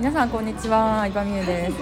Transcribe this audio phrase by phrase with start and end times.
[0.00, 1.74] 皆さんこんにちは、相葉美優です。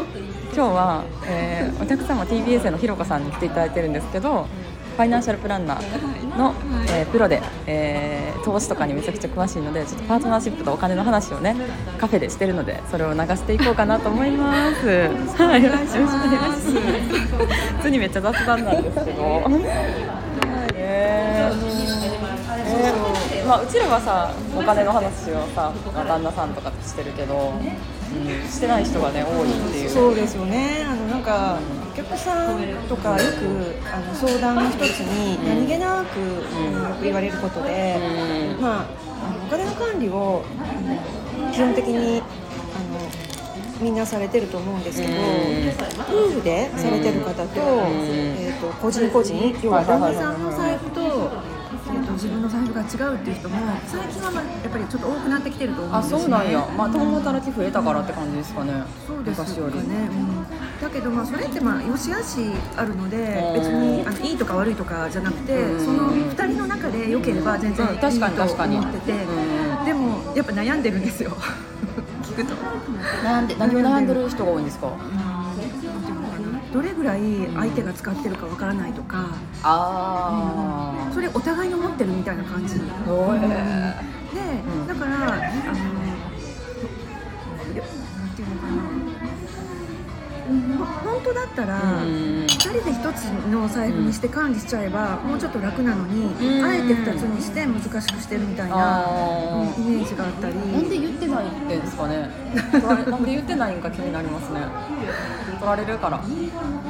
[0.52, 4.48] 今日は、えーお客様 TBS のひろこさんに来ていただいてるんですけど、
[4.96, 6.52] ファイナンシャルプランナーの、
[6.88, 11.54] えープロで、えー投資とかにめちゃくちゃ詳しいので、ちょっとパートナーシップとお金の話をね、
[11.96, 14.86] カフェでしてるので、それを流していこうかなと思います。
[14.88, 16.70] はい、よろしくお願いします。
[16.72, 19.22] 普通にめっちゃ雑談なんですけど。
[19.22, 22.07] えーえー
[23.48, 25.72] まあ、うちらはさお金の話をさ
[26.04, 29.88] 旦那さんとかとしてるけど、うん、してない人がね多いっていう。
[29.88, 30.84] そうですよね。
[30.84, 31.58] あのなんか
[31.90, 32.60] お客さん
[32.90, 36.90] とかよくあの相談の一つに何気なく、うん。
[36.90, 37.96] よく言われることで、
[38.54, 38.60] うん。
[38.60, 38.86] まあ、
[39.46, 40.44] お金の管理を
[41.50, 42.28] 基本的にあの
[43.80, 46.28] みんなされてると思うんですけど、うん。
[46.28, 50.97] 夫婦でされてる方と,、えー、と個人個人要は旦那さんの財布と
[52.18, 56.20] 自分の財布が違うっていう人も最近はまあやっぱりちょっと多くなってきてると思うんあですね。
[56.20, 58.82] そうなんや、まあ、共働き増えたからって感じですかね。
[59.06, 59.78] そうです昔より。
[59.78, 62.40] かね、うん、だけどまあそれってまあ良し悪し
[62.76, 63.54] あるのでうん。
[63.54, 65.84] 別にあのいいとか悪いとかじゃなくてうん。
[65.84, 68.18] その2人の中で良ければ全然いいとうん。
[68.18, 68.76] 確かに確かに。
[68.78, 69.84] 思っててうん。
[69.84, 71.30] でもやっぱ悩んでるんですよ。
[72.22, 72.54] 聞くと。
[73.24, 74.88] なんで何を悩んでる人が多いんですか？
[74.88, 75.27] うのかな
[76.72, 77.20] どれぐらい
[77.54, 79.26] 相手が使ってるかわからないとか
[79.62, 82.74] ああそれお互いの持ってるみたいな感じ。
[82.74, 85.97] でおえだからあの
[91.18, 96.64] 本当だったら、うん2人で1つの財布にして管理しちゃえば、もうちょっと楽なのに、うん。
[96.64, 98.76] あえて2つにして難しくしてるみたいな、
[99.78, 100.54] イメージがあったり。
[100.54, 102.28] なんで言ってないってんですかね。
[103.08, 104.60] なんで言ってないんか気になりますね。
[105.60, 106.20] 取られるから。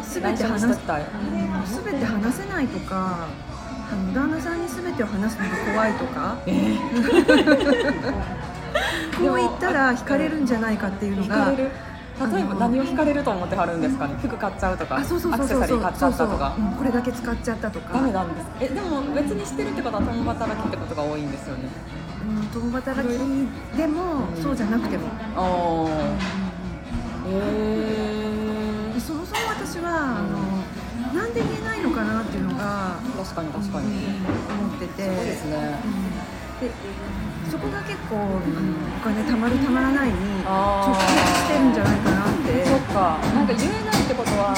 [0.03, 3.29] 全て話したいうん全て話せないとか
[3.91, 6.39] あの旦那さんに全てを話すのが怖いとか。
[9.19, 11.53] こう言ったら惹かれるんじゃないかっていうのが
[12.19, 14.09] 例えば何を引かれると思ってはるんですか？
[14.09, 15.27] ね服買っちゃうとかアクセサ
[15.67, 16.57] リー買っちゃったとか。
[16.77, 17.95] これだけ使っちゃったとか。
[17.95, 18.47] ダメなんです。
[18.61, 21.69] えでも別にしてるってことは共働きってことが多いんですよね。
[22.29, 23.13] うん共働き
[23.77, 24.03] でも、
[24.37, 24.43] うん。
[24.43, 25.89] そうじゃなくても、ああ
[27.29, 27.31] へ
[28.97, 33.87] えそもそも私はあのなんで言えないのかなっていうのが確かに確かに。
[33.87, 35.07] 思ってて。
[35.07, 35.81] そうですね。
[35.85, 36.71] うんで
[37.51, 40.15] そこが結構、あのお金貯まる貯まらないに
[40.45, 42.65] 直結してるんじゃないかなって。
[42.67, 43.19] そっか。
[43.35, 44.53] なんか言えないってことは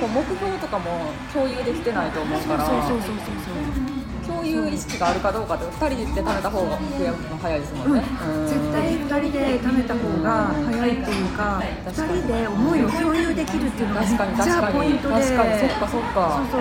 [0.00, 2.66] こう目標とかも共有できてないと思うから。
[2.66, 8.46] そうそうそうそう共有意識があるかどうかって2人で貯めた方が増やすの早いですもんね、うん。
[8.46, 14.78] 絶対2人で貯めた方が早いっていうか2人で思いを共有できるっていうのが確かに確じゃかに。
[14.78, 15.14] あポイントで。
[15.14, 16.38] 確かにそっかそっか。
[16.38, 16.60] そうそう。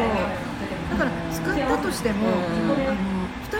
[0.89, 2.33] だから使ったとしても、うん。
[2.33, 3.10] あの2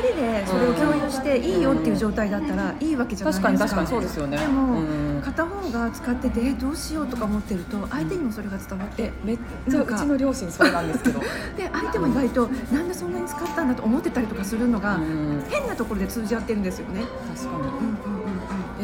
[0.01, 3.41] 人でそれを共有していいよっていう状態だったらいいわけじゃないですか。
[3.41, 4.37] 確かに確かにそうですよね。
[4.37, 4.83] でも、う
[5.17, 5.21] ん。
[5.21, 9.37] 片方が使っててえどうしようとか思ってると相手にもそれが伝わってめっ
[9.69, 11.19] ちゃうちの両親それなんですけど。
[11.57, 15.43] で相手も意外となんでそんなに使ったんだと思ってたりとかするのが、うん。
[15.49, 17.01] 変なところで通じ合ってるんですよね。
[17.35, 17.63] 確かに。
[17.63, 18.31] うんうんうん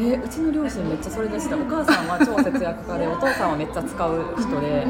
[0.14, 1.56] ーうちの両親めっちゃそれでした。
[1.56, 4.86] お母さんは超節約家でお父さんはめっちゃ使う人で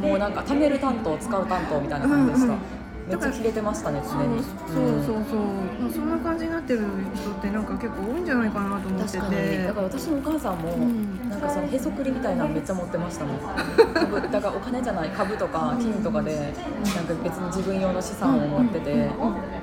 [0.00, 2.81] もうなんか貯める担当使う担当みたいな感じでした、うんうん
[3.16, 4.42] めっちゃ切れてましたね常に。
[4.42, 5.44] そうそうそう、
[5.80, 6.80] まあそんな感じになってる
[7.14, 9.64] 人ってなんか結構多いんじゃないかなと思ってて。
[9.66, 11.28] だから私のお母さんも、ん。
[11.28, 13.38] なんかそのへそくりみたいなのめっちゃ持ってましたもん。
[13.94, 19.10] 株だからお金じゃない株とか金とかでなんか別に自分用の資産を持ってて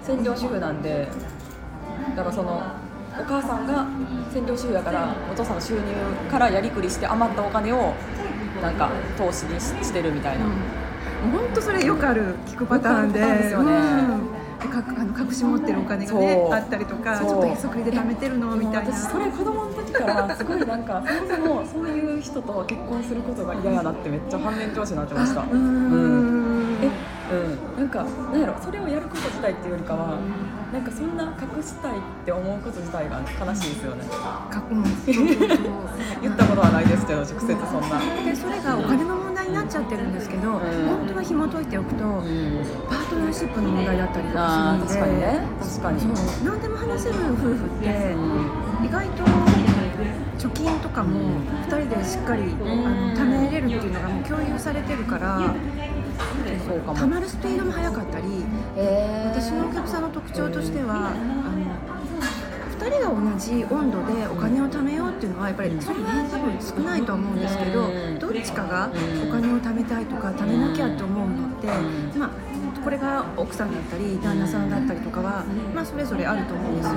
[0.04, 1.08] 専業主婦なんで
[2.16, 2.62] だからその
[3.20, 3.86] お母さんが
[4.31, 5.81] 専業主婦だからお父さんの収入
[6.30, 7.94] からやりくりして余ったお金を
[8.62, 10.46] なんか投資にししてるみたいな、
[11.22, 13.72] 本当それよくある聞くパターンでですよね。
[13.74, 13.75] う
[14.16, 14.19] ん。
[14.59, 17.35] でかあの隠し持ってるお金がねあったりとかちそう。
[17.35, 25.41] ょっとへそくりで貯めてるのみたいな私それ子供の時からすごいなんかそもそもそういう人と結婚することが嫌やなってめっちゃ反面教師になってました。
[25.41, 26.78] うーん。
[26.81, 26.90] え
[27.31, 27.36] う
[27.75, 27.78] ん。
[27.78, 30.18] なんかなんやろそれをやること自体っていうよりかは
[30.74, 34.04] なんかそんな隠したいって思うこと自体が悲しいですよね。
[36.22, 37.50] 言ったことはないですけど直接そん
[37.89, 38.00] な。
[38.25, 42.63] でそれがお金の問題になっちゃってるんですけど、本当は紐解いておくと、うん。
[42.88, 45.42] パートナーシップの問題だったりとかするんで確かにね。
[45.60, 46.12] 確かにそう
[46.46, 48.86] 何でも話せる夫婦って、うん。
[48.86, 49.24] 意外と
[50.38, 55.54] 貯金とかも2人でしっかり、あの貯めれるっていうのがもう共有されてるから、
[56.66, 56.98] そうかも。
[56.98, 58.28] 貯まるスピードも速かったり
[58.78, 59.42] へー。
[59.42, 61.49] 私のお客さんの特徴としてはあの2
[62.89, 68.19] 人が同じ温度でお金を貯めようっていうのはやっぱりそれは多分少ないと思うんですけどうん。
[68.19, 68.89] どっちかが
[69.27, 71.68] お金を貯めたいとか貯めなきゃって思うのって
[72.18, 72.30] まあ
[72.83, 75.44] これが奥さんだったり旦那さんだったりとかは、
[75.75, 76.94] まあ、それぞれあると思うんですよ。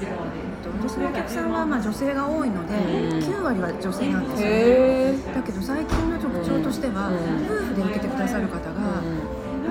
[0.00, 7.10] で私のお客さんはまあ女性が多いので9割は女性なんですよ、ね、だけど最近の特徴としては
[7.46, 9.02] 夫婦で受けてくださる方が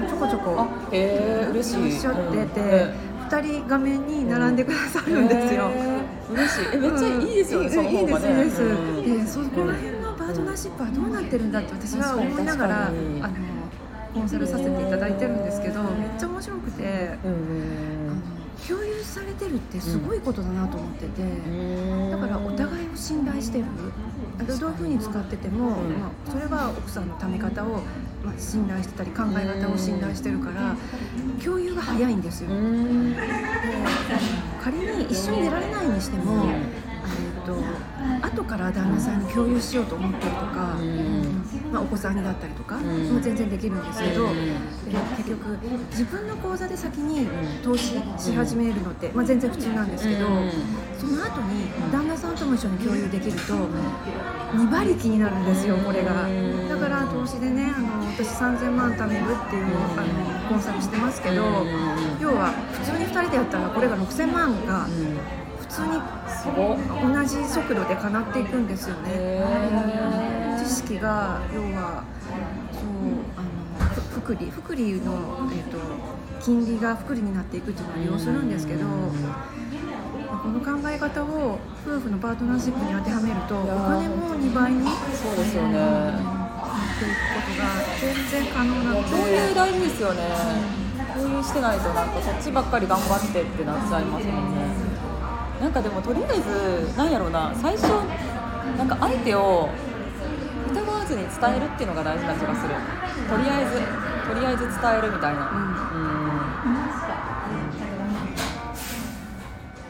[0.08, 2.92] ちょこちょこいらっしゃってて、
[3.36, 5.70] 2人画面に並んでくださるんですよ。
[6.32, 6.66] 嬉しい。
[6.74, 8.58] えめっちゃいいですよね、いいですいいです、
[9.04, 12.96] でそこら辺のパートナーシップはどうなってるんだって私は思いながらあの
[14.14, 16.84] コンサルさせていただいてるんですけどめっちゃ面白くて
[17.24, 18.16] あの
[18.66, 21.26] 共有されてるってすごいことだなと思ってて、う
[22.08, 22.12] ん。
[22.12, 23.66] だからお互いを信頼してる
[24.44, 25.70] どういうふうに使ってても、ん。
[26.00, 27.82] まあ、それは奥さんのため方を、
[28.24, 30.76] まあ、信頼してたり考え方を信頼してるから
[31.44, 32.50] 共有が早いんですよ。
[34.62, 36.95] 仮に一緒に寝られないにしても、えー、
[37.46, 37.56] と
[38.22, 40.78] 後から旦那さんに共有しようと思ったりとか、
[41.72, 42.84] まあ、お子さんになったりとか、ん。
[42.86, 44.28] もう全然できるんですけど、
[45.18, 45.58] 結局
[45.92, 47.28] 自分の口座で先に
[47.64, 50.52] 投資し始めるのって、まあ、全然普通なんですけど、うん。
[50.98, 53.54] その後に旦那さんとも一緒に共有できると
[54.54, 56.24] 2馬力になるんですよこれが。
[56.24, 59.66] うんだから投資でねあの私3000万貯めるっていう
[59.96, 60.02] あ
[60.44, 62.18] のコンサルしてますけど、うん。
[62.20, 64.88] 要は普通に2人でやったらこれが6000万が
[65.68, 65.88] 普通に
[67.14, 69.44] 同じ速度で叶っていくんですよね。
[70.64, 72.04] 知識が要は
[72.72, 72.86] そう
[73.36, 73.50] あの
[73.94, 75.78] ふ福利福利の、えー、と
[76.40, 78.94] 金利が福利になっていくっていうのは利用するんですけど、ま
[80.32, 85.76] あこの考え方を夫婦のパートナーシップに当てはめるとお金も2倍になっていくそうですよね。
[86.96, 87.66] ことが
[88.00, 88.14] 全
[88.46, 90.22] 然可能なので共有大事ですよね。
[91.16, 94.62] 共有してないとなんかそっちばっかり頑張ってってなっちゃいますもんね。
[94.66, 94.85] なん
[95.76, 97.90] かでもとりあえずなんやろうな最初
[98.78, 99.68] なんか相手を
[100.72, 102.74] 疑わずに伝えるっていうのが大事な気がする。
[103.30, 103.72] とりあえず
[104.28, 105.52] とりあえず伝えるみたいな。
[105.52, 106.16] うん。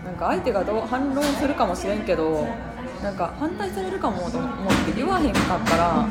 [0.06, 2.48] なんか相手がどう反論するかもしれんけど
[3.04, 4.50] なんか反対されるかもと思っ
[4.86, 6.08] て言わへんかったら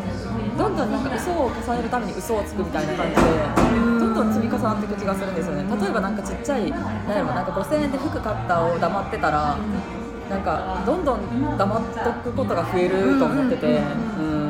[0.58, 3.22] どんどんなんか嘘を重ねるために嘘をつくみたいな感じで
[4.00, 5.64] どんどん積み重なっていく気がするんですよね。
[5.80, 9.56] 例えばなんかちっちゃいなんやろなんか5000円で服買ったを黙ってたら
[10.30, 13.82] なんかどんどん黙っとくことが増えると思ってて。
[14.18, 14.44] うん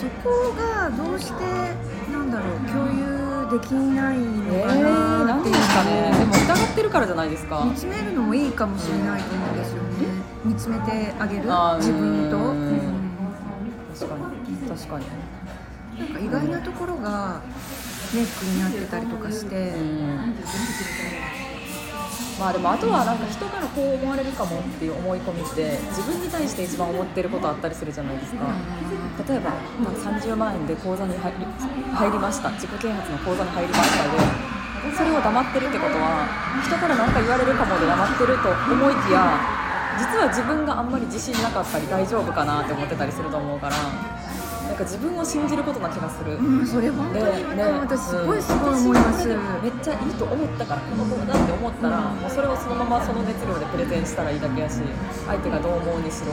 [0.00, 1.42] そこがどうして
[2.12, 6.10] なんだろう共有できないのえかー、ななんですかね。
[6.18, 7.64] でも疑ってるからじゃないですか。
[7.66, 9.88] 見つめるのもいいかもしれないと思うんですよね。
[10.44, 11.42] 見つめてあげる？
[11.78, 12.44] 自分と、うん。
[12.44, 12.80] うん。
[13.98, 14.68] 確かに。
[14.68, 15.04] 確かに
[16.00, 17.42] なんか意外なところが
[18.14, 20.34] ネックになってたりとかして、うん。
[22.40, 28.46] まあでもあとはなんか人からこう思われるかもっていう思い込みって自分に対して一番思ってることあったりするじゃないですか。
[29.28, 31.44] 例えば、ま、30万円で口座に入り
[31.92, 32.50] 入りました。
[32.52, 36.24] 自己啓発の口座に入りましたでそれを黙ってるってことは
[36.64, 39.36] 人から何か言われるかもで黙ってると思いきや
[40.00, 43.76] 実は自分があんまり自信なかったり大丈夫かなって思ってたりすると思うから
[44.70, 46.38] なんか自分を信じることな気がする。
[46.38, 54.78] うん、それ本当に、ね私すごいすごい思います、うんめっちゃいいと思ったからこの子だって思ったら、もうそれをそのままその熱量でプレゼンしたらいいだけやし
[55.26, 56.26] 相手がどう思うにしろ、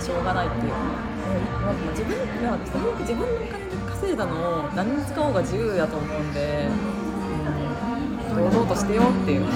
[0.00, 7.00] しょうがないっていう、まあまあ自分いやとにかく自分のお金で稼いだのを何に使おうが自由やと思うんで、うん
[8.30, 9.44] 堂々としてよっていう。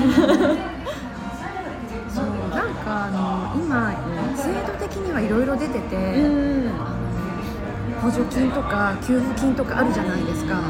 [2.11, 3.93] そうなんかあの今、
[4.37, 6.95] 制度的にはいろいろ出てて、うん
[8.05, 10.61] 補助金とか給付金とかあるじゃないですか、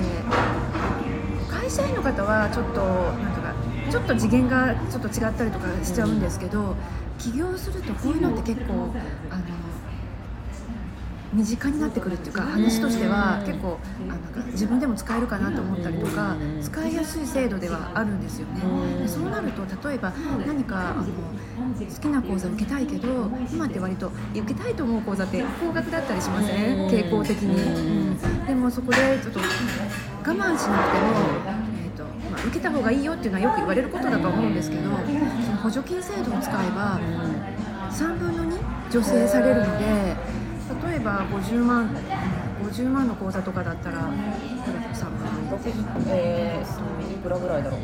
[0.00, 2.80] で会社員の方はちょっと
[3.20, 3.54] なんとか
[3.90, 6.74] ちょっと次元がちょっと違ったりとかしちゃうんですけど
[7.18, 8.88] 起業するとこういうのって結構
[9.28, 9.44] あの
[11.34, 18.60] 身近になってくるっていうか話としては結構あなんか自分でも使えるかなと思ったりとか使いやすい制度ではあるんですよね。
[19.02, 20.12] でそうなると例えば
[20.46, 26.88] 何かあの好きな講座受けたいけど今って割と受けたいと思う講座って高額だったりしません？
[26.88, 28.46] 傾向的に、うん。
[28.46, 29.42] でもそこでちょっと我
[30.32, 31.08] 慢しなくても、
[31.82, 37.00] えーとまあ、受けた方がいいよっていうのはよく言われることだと思うんですけどその補助金制度を使えば
[37.90, 38.58] 3分の2
[38.90, 40.16] 助成されるので
[40.88, 41.88] 例えば50万
[42.62, 47.80] 50万の口座とかだったらこれ3分の2えー、いくらぐらいだろう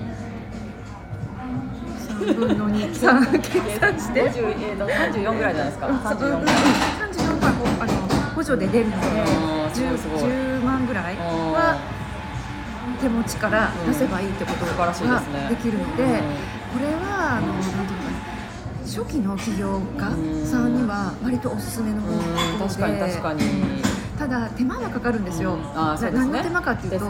[2.22, 4.30] ？3分の2算 計算して。
[4.30, 5.86] 50えーと34ぐらいじゃないですか。
[5.88, 7.92] うん34ぐらい34はこうあの
[8.34, 9.10] 補助で出るのでう
[9.66, 10.20] んすごい 10, すごい。
[10.30, 11.78] 10万ぐらいは
[13.00, 14.92] 手持ちから出せばいいってことが
[15.48, 16.10] できるので、うん。
[16.10, 17.99] これはあのなんていう
[18.90, 20.10] 初期の起業家
[20.44, 23.40] さんには割とおすすめの方法で、うん確かに確かに。
[24.18, 25.62] ただ手間はかかるんですよ、うん。
[25.92, 26.10] あすね。
[26.10, 27.06] な何の手間かっていうと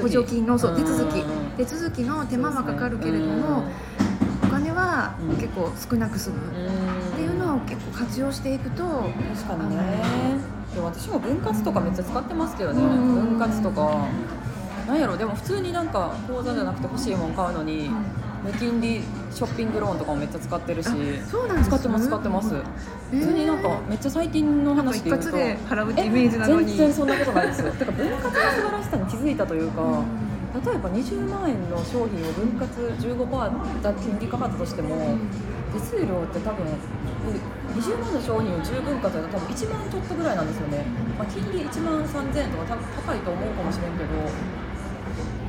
[0.00, 1.18] 補助金のそう手続き。
[1.18, 1.50] うん。
[1.56, 3.64] 手続きの手間はかかるけれども、
[4.44, 5.36] お金はうん。
[5.36, 10.36] 結構少なく済む、っていうのを結構活用していくと確かにね。
[10.72, 12.80] でも私も分割とかめっちゃ使ってますけどね。
[12.80, 13.36] うん。
[13.36, 14.06] 分割とか。
[14.86, 17.90] なんやろでも普通になんか口座じゃなくて欲しいもん買うのに
[18.44, 19.02] 無金利
[19.34, 20.90] ショッピングローンとかもめっちゃ使ってるしあ
[21.28, 22.54] そうなんです使ってます使ってます。
[22.54, 22.64] えー
[23.14, 26.72] 普通になんかめっちゃ最近の話で言うと払うってイメージなのに。
[26.72, 27.70] え全然そんなことないですよ。
[27.72, 30.02] てか分割の素晴らしさに気づいたというか
[30.54, 35.18] 例えば20万円の商品を分割15%だ金利かかったとしても
[35.72, 40.84] 手数料って多分え20万の商品を10分割だと多分1万ちょっとぐらいなんですよね、
[41.18, 44.10] まあ、金利1万3000円とか多分高いと思うかもしれんけど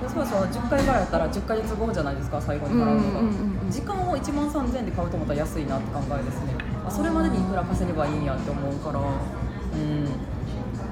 [0.10, 6.54] そうそう10回からやったら10ヶ月後じゃないですか最後に払うのが、うんうんうんうん時間を1万3000円で買うと思ったら安いなって考えですね。
[6.86, 9.00] あそれまでにいくら稼げばいいんやって思うから。
[9.00, 10.06] うん。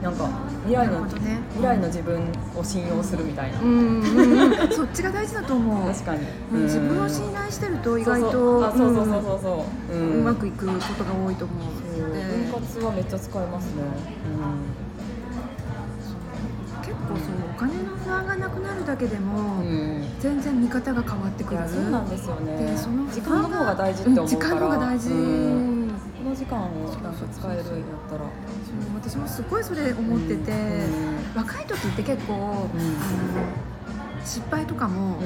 [0.02, 0.28] なんか
[0.64, 1.40] 未来の、ね。
[1.52, 2.22] 未来の自分
[2.58, 4.70] を信用するみたいな、うんうんうん。
[4.74, 5.88] そっちが大事だと思う。
[5.88, 6.64] 確かに、うん。
[6.64, 9.40] 自分を信頼してると意外とあそうそうそうそう。
[9.42, 11.84] そう、うまくいくことが多いと思う。
[11.94, 14.83] 分割はめっちゃ使えますね、うお
[17.68, 20.06] 金の不安がなくなるだけでうんもうん。
[20.20, 21.60] 全然見方が変わってくる。
[21.68, 22.58] そうなんですよね。
[22.58, 25.92] でその時間の方が大事って思うから、ん時間の方が大事、うん。
[26.18, 26.68] この時間を
[27.02, 28.22] なんか使えるんやったら。
[28.22, 28.30] そう
[28.96, 30.52] 私もすごいそれ思ってて、
[31.36, 32.70] 若い時って結構、あの
[34.26, 35.18] 失敗とかも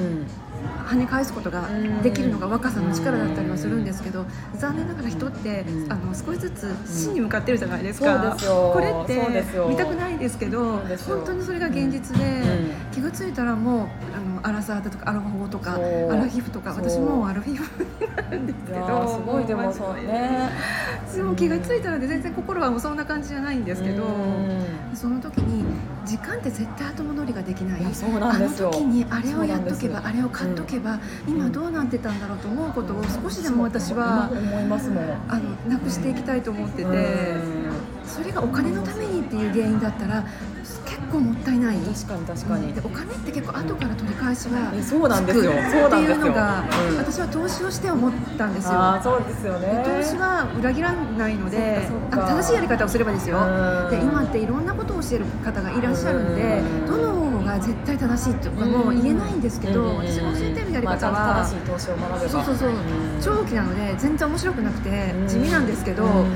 [0.87, 1.67] 跳ね返すことが
[2.01, 8.35] できるのが若さの力だったりはするんですけど残念ながら人って、うんあの少しずつ死に向かってるじゃないですか、
[8.73, 12.91] これって見たくないですけど本当にそれが現実で、うん。
[12.91, 20.49] 気が付いたらもうあのアラサーだとかアラフォーとかアラヒフとか私もうアラフィフになるんですけどーすごいでもそうね。
[21.15, 24.95] でも気が付いたらで全然心はもうそんな感じじゃないんですけど、うん。
[24.95, 25.63] その時に
[26.05, 27.81] 時間って絶対後戻りができない。
[27.81, 28.69] いやそうなんですよ。
[28.69, 37.71] あの時にあれをやっとけばあれを買っとけば、今どうなってたんだろうと思うことを少しでも私今は思いますもんあのなくしていきたいと思ってて、うん。
[38.05, 40.25] それがお金のためにっていう原因だったら
[40.97, 41.77] 結構もったいない。
[41.77, 42.73] 確かに確かに。
[42.73, 45.51] でお金って結構後から取り返しはえそうなんですよ。
[45.51, 45.87] つくそうなんですよ。
[45.87, 46.97] っていうのが、うん。
[46.97, 48.71] 私は投資をして思ったんですよ。
[48.71, 49.83] ああそうですよね。
[49.85, 53.37] 投資は裏切らないのであの正しいやり方をすればですよ。
[53.37, 53.89] うん。
[53.91, 56.85] で今っていろんなことを教える方がいらっしゃるんでうん。
[56.87, 62.29] どの方が絶対正しいとかも言えないんですけどうん私が教えてるやり方はんと正しい投資を学べば。
[62.31, 62.69] そうそうそう。
[62.69, 62.75] うん。
[63.21, 66.31] 長期なので全然面白くなくてうん地味なんですけどうん。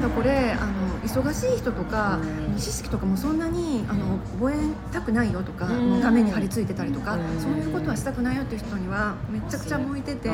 [0.00, 0.73] ただこれあの
[1.04, 2.18] 忙しい人とか
[2.50, 2.56] うん。
[2.56, 4.54] 知識とかもそんなにあの覚え
[4.92, 6.02] たくないよとかうん。
[6.02, 7.40] ために張り付いてたりとかうん。
[7.40, 10.30] そういうことはしたくないよっていう人にはめちゃくちゃ向いてて。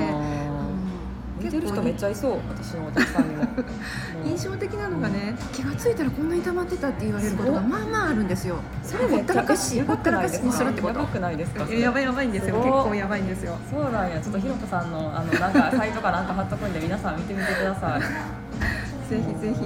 [1.41, 3.45] 見てる人めっちゃいそう私のお客さんにも。
[4.27, 8.57] 印象的なのがね気が付いたらこんなに溜まってたって言われることがまあまああるんですよ。
[8.83, 10.99] それめっちゃほったらかしほったらかしにするってこと。
[10.99, 11.37] やばくない。
[11.39, 12.57] ですかやばいやばいんですよ。
[12.57, 13.57] 結構やばいんですよ。
[13.71, 14.21] そうなんや。
[14.21, 18.03] ちょっとひろこさんのあのなんかサイトかなんか貼っとくんで皆さん見てみてください
[19.11, 19.61] ぜひぜひ。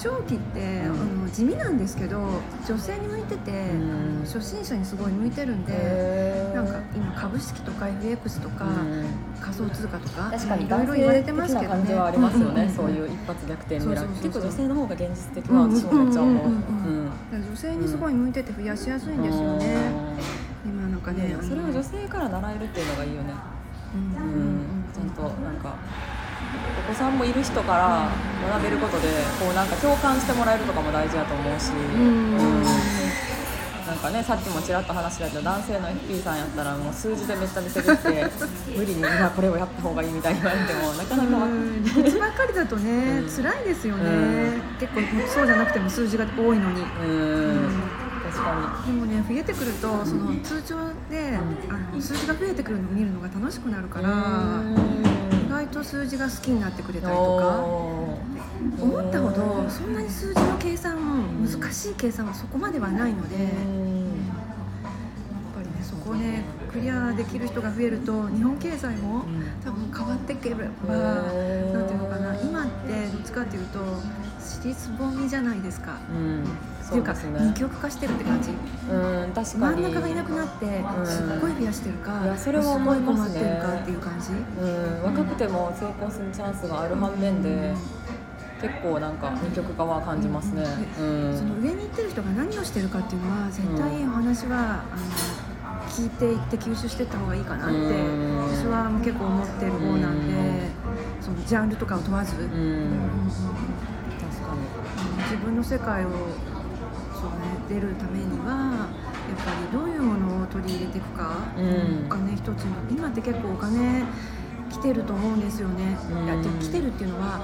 [0.00, 2.18] 長期ってあの地味なんですけど
[2.66, 4.22] 女性に向いててん。
[4.24, 9.06] 初心者にすごい向いてるんでなんか今株式とか FX とかうん。
[9.40, 11.94] 仮想通貨とか確かにいろいろ言われてます的けどね。
[11.98, 14.22] ありますよね、そういう一発逆転狙そうそうそうそう。
[14.22, 16.46] 結構女性の方が現実的は私もめっちゃ思う
[17.32, 19.76] 女性にすごい向いてて増やしやすいんですよね。
[20.64, 23.34] 今なんかねねそれを女性から習えるっていうのがいいよね。
[23.94, 24.62] うん。
[24.94, 26.01] ちゃんとなんかお
[26.92, 28.12] 子さんもいる人から
[28.52, 29.08] 学べることで
[29.40, 31.70] こうなんか共感してもらえるとかも大事だと思うし、
[33.86, 38.26] なんかねさっきもちらっと話したけど男性の FP さんやったらもう数字でめっちゃ見せるって
[38.76, 43.30] 無理に今これをやった方がいいみたいに言われてもなかなかわうん理屈ばっかりだとね、うん。
[43.30, 44.62] 辛いですよね、うん。
[44.78, 47.82] 結構そうじゃなくても数字が多いのに、うん。
[48.30, 50.76] 確かでもね増えてくるとその通常
[51.10, 55.11] で、あの数字が増えてくるのを見るのが楽しくなるから、意
[55.66, 57.64] 外と数字が好きになってくれたりとか。
[58.80, 60.96] 思ったほどそんなに数字の計算
[61.44, 63.50] 難しい計算はそこまではないので、やっ
[65.54, 69.24] ぱりねそこをねクリアできる人が増えると日本経済も
[69.64, 72.40] 多分変わっていければ、へーなんていうのかな。
[72.40, 73.80] 今ってどっちかっていうと
[74.38, 75.98] 私立ぼみじゃないですか。
[76.10, 76.44] うん
[76.92, 78.50] っていうか二極化してるって感じ？
[78.50, 78.54] う
[79.26, 79.60] ん確かに。
[79.60, 80.84] 真ん中がいなくなってん。
[81.06, 84.32] すっごい増やしてるかいやそれは思いますねすごい困ってるかっていう感じ？
[84.60, 87.74] うん、若くても成功するチャンスがある反面で
[88.60, 90.62] 結構なんか二極化は感じますね。
[91.00, 91.36] うん。
[91.36, 98.38] その上に行ってる人が何をしてるかっていうのは絶対お話は、あの聞いていって吸収していった方がいいかなってうん。
[98.38, 101.22] 私は結構思ってる方なんでうん。
[101.22, 102.48] そのジャンルとかを問わず、うん。
[104.20, 104.60] 確かに。
[105.24, 106.08] 自分の世界を
[107.68, 108.88] 出るためには
[109.28, 112.06] やっぱりどういうものを取り入れていくか、うん。
[112.06, 112.56] お金一つの
[112.90, 114.04] 今って結構お金
[114.70, 116.24] 来てると思うんですよね、うん。
[116.24, 117.40] いやで来てるっていうのは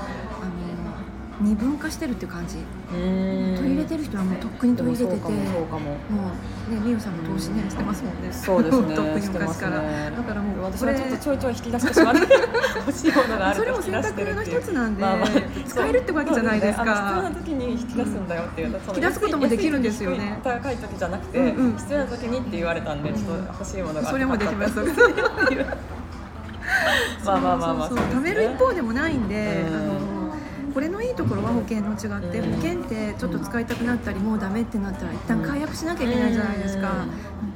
[1.40, 5.28] 二分化してるっていう感じ、うん取り入れてる人はもうとっくに取り入れてて。
[5.28, 6.33] でもそうかもも
[6.71, 8.95] うねみゆさんも投資ねしてますもんねそうですね。
[8.97, 10.11] とっくに昔から、ね。
[10.16, 14.61] だからもう私はちょっとちょいちょい引き出してしまって欲しいものがあるそれもと引き出選択のしてるっていう。
[14.61, 15.28] 一つなんで、まあまあ。
[15.66, 16.85] 使えるってわけじゃないですか。
[16.85, 16.99] そうね。
[16.99, 20.40] 必要な時に引き出すんだよっていう、その引き出すこともできるんですよね。
[20.42, 21.76] 高い時じゃなくて、うんうん。
[21.76, 24.11] 必要な時にって言われたんでちょっと欲しいものがあって。
[24.11, 24.75] それもできます。
[27.25, 29.76] まあまあまあまあそうそうそうそうですね貯める一方でもないんで、うん。
[29.76, 30.18] あの
[30.78, 32.54] これのいいところは保険の違って、うん。
[32.54, 37.04] 保険ってちょっと使いたくなったりもうダメってなったら一旦解約しなきゃいけないじゃないですか、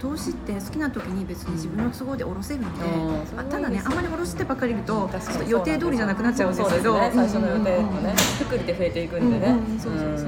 [0.00, 3.38] 投資って好きな時に別に自分の都合で下ろせるんで、うん。
[3.38, 5.08] あただねあんまり下ろしてばっかりいると
[5.46, 6.98] 予定通りじゃなくなっちゃうんですけど。
[6.98, 10.26] 最初の予定もねくくりで増えていくんでね、そうそうそう、だか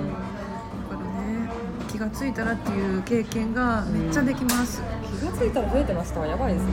[0.92, 1.50] らね
[1.90, 6.72] 気がついたらっていう経験がめっちゃできます、気がついたら増えてましたやばいですね、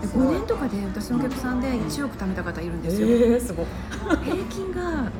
[0.00, 3.66] で5年とかで私のお客さんで1億貯めた方いるんですよ、えー、すごい
[4.24, 5.12] 平均が、うん、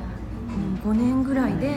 [0.83, 1.75] 5年ぐらいで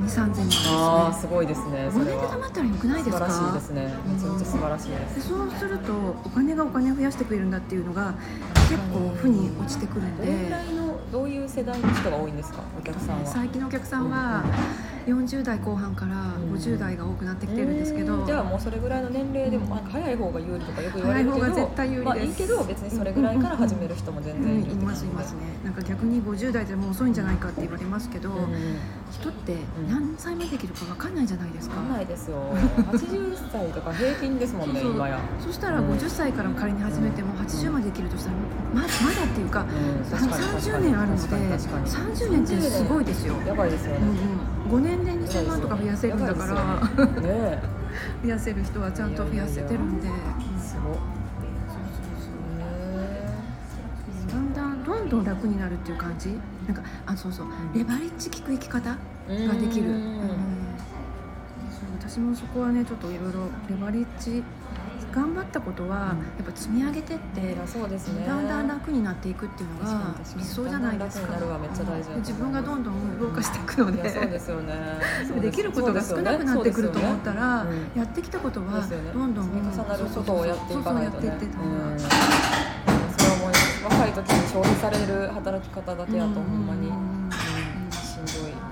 [0.00, 1.20] 2 3 0 0 0円ああですね。
[1.22, 3.30] すごいですね5年で貯まったらよくないですか？
[3.30, 3.94] 素晴らしいですね。
[4.06, 5.14] めちゃめちゃ素晴らしいです。
[5.16, 5.92] でそうすると
[6.24, 8.14] お金がお金を増やしてくれるんだっていうのが
[8.68, 10.50] 結構負に落ちてくるんどれぐで。
[10.50, 12.62] らいのどういう世代の人が多いんですか？
[12.78, 13.26] お客さんは。
[13.26, 14.42] 最近のお客さんは
[15.06, 16.14] 40代後半から
[16.54, 22.06] 50代が多くなってきてるんですけど、うんじゃあもうそれぐらいの年齢でも、早い方が有利とかよく言われるけど早い方が絶対有利です。
[22.06, 25.40] まあ、いいけど別にそれぐらいから始める人も全うん、然いるいますいますね。
[25.64, 28.78] なんか逆に50代でもう遅いんじゃないかって言われますけど、うんうん。
[29.10, 29.56] 人って
[29.88, 31.92] 何歳まで生きるか分かんないじゃないですか、わかん。
[31.94, 32.36] ないですよ。
[32.92, 35.18] 80歳とか平均ですもんね今や。
[35.40, 35.90] そしたらうん。
[35.92, 38.36] 50歳から仮に始めても80まで生きるとしたら
[38.74, 40.04] ままだっていうか、うん。
[40.04, 41.86] 確かに確か30に年あるので確かに確かに。
[41.86, 44.12] 30年ってすごいですよ、やばいですよね、うんう
[44.61, 46.54] ん、5年で2000万とか増やせるんだから、
[47.20, 47.62] ねね。
[48.22, 50.18] 増やせる人はちゃんと増やせてるんで、うんえ
[50.58, 50.96] すごっ
[54.30, 56.30] だんだんどんどん楽になるっていう感じ？
[56.66, 58.96] なんかあそうそう、んレバレッジ効く生き方が
[59.28, 59.96] できる、うん。
[59.96, 60.22] うん
[61.98, 64.42] 私もそこはねちょっといろいろレバレッジ
[65.12, 65.96] 頑張ったことは、うん。
[65.98, 68.26] やっぱ積み上げてっていやそうですね。
[68.26, 71.38] だんだん楽になっていくっていうのが理想じゃないですか。
[72.16, 74.08] 自分がどんどん老化していくので。
[74.08, 74.74] そうですよね。
[75.40, 77.90] できることが少なくなってくると思ったら、そうですよね。
[77.96, 78.80] やってきたことは
[79.14, 81.20] どんどん積み重なることをやっていかないとね。
[81.20, 81.60] そうそうやっていってた。
[81.60, 81.98] ん。
[81.98, 82.08] そ
[83.20, 83.84] れは思います。
[83.84, 86.88] 若い時に消費される働き方だけやとほんまに。
[86.88, 86.94] うん。
[86.94, 87.30] うん。
[87.90, 88.71] しんどい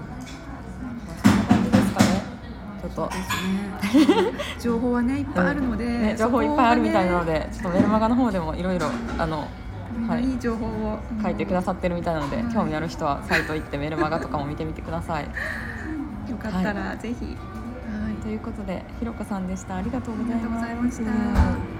[2.81, 4.33] ちょっとですね。
[4.59, 8.87] 情報はねいっぱいあるので、ね、情報いっぱいあるみたいなので、ちょっとメルマガの方でもいろいろ
[9.19, 9.49] あの、
[10.09, 10.25] はい。
[10.25, 10.35] い。
[10.35, 15.25] い情報を書いてくださってるみたいなので、うん興味ある人はサイト行ってメルマガとかも見てみてください。
[16.31, 19.77] よかったらぜひ、はい、ということで、ひろこさんでした。
[19.77, 20.37] ありがとうござ
[20.71, 21.80] いました